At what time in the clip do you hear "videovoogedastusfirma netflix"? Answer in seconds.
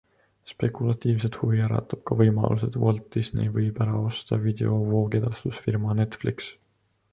4.49-6.53